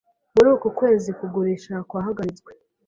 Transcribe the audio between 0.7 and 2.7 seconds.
kwezi kugurisha kwahagaritswe.